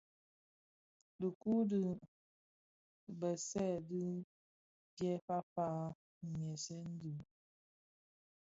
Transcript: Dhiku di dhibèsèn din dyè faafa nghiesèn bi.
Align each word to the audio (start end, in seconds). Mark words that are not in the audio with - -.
Dhiku 1.19 1.51
di 1.69 1.81
dhibèsèn 3.03 3.71
din 3.87 4.11
dyè 4.97 5.13
faafa 5.25 5.67
nghiesèn 6.27 6.85
bi. 6.99 7.11